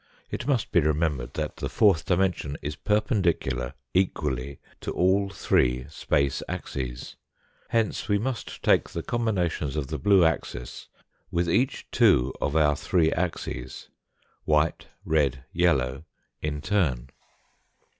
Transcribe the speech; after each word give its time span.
It 0.31 0.47
must 0.47 0.71
be 0.71 0.79
remembered 0.79 1.35
that 1.35 1.57
the 1.57 1.69
fourth 1.69 2.05
dimension 2.07 2.57
is 2.63 2.75
perpendicular 2.75 3.75
equally 3.93 4.57
to 4.79 4.89
all 4.91 5.29
three 5.29 5.85
space 5.89 6.41
axes. 6.49 7.17
Hence 7.69 8.07
we 8.09 8.17
must 8.17 8.63
take 8.63 8.89
the 8.89 9.03
combinations 9.03 9.75
of 9.75 9.89
the 9.89 9.99
blue 9.99 10.25
axis, 10.25 10.87
with 11.29 11.47
each 11.47 11.85
two 11.91 12.33
of 12.41 12.55
our 12.55 12.75
three 12.75 13.11
axes, 13.11 13.89
white, 14.43 14.87
red, 15.05 15.43
yellow, 15.53 16.05
in 16.41 16.61
turn. 16.61 17.09